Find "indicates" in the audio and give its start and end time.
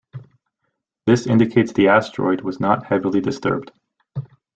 1.27-1.73